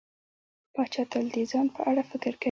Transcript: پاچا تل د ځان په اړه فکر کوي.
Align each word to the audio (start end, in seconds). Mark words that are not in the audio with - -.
پاچا 0.73 1.03
تل 1.11 1.25
د 1.33 1.37
ځان 1.51 1.67
په 1.75 1.81
اړه 1.89 2.01
فکر 2.11 2.33
کوي. 2.35 2.39